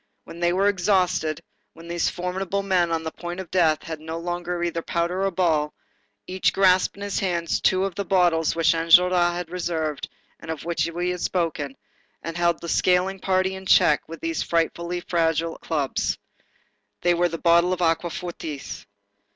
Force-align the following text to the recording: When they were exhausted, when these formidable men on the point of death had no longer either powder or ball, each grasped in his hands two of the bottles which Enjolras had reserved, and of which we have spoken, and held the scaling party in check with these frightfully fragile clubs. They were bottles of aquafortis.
When 0.23 0.39
they 0.39 0.51
were 0.51 0.67
exhausted, 0.67 1.43
when 1.73 1.87
these 1.87 2.09
formidable 2.09 2.63
men 2.63 2.91
on 2.91 3.03
the 3.03 3.11
point 3.11 3.39
of 3.39 3.51
death 3.51 3.83
had 3.83 3.99
no 3.99 4.17
longer 4.17 4.63
either 4.63 4.81
powder 4.81 5.23
or 5.25 5.29
ball, 5.29 5.75
each 6.25 6.53
grasped 6.53 6.95
in 6.97 7.03
his 7.03 7.19
hands 7.19 7.61
two 7.61 7.85
of 7.85 7.93
the 7.93 8.03
bottles 8.03 8.55
which 8.55 8.73
Enjolras 8.73 9.33
had 9.35 9.51
reserved, 9.51 10.09
and 10.39 10.49
of 10.49 10.65
which 10.65 10.89
we 10.91 11.11
have 11.11 11.21
spoken, 11.21 11.77
and 12.23 12.35
held 12.35 12.59
the 12.61 12.67
scaling 12.67 13.19
party 13.19 13.53
in 13.53 13.67
check 13.67 14.01
with 14.09 14.21
these 14.21 14.41
frightfully 14.41 15.01
fragile 15.01 15.59
clubs. 15.59 16.17
They 17.03 17.13
were 17.13 17.29
bottles 17.29 17.73
of 17.73 17.79
aquafortis. 17.81 18.87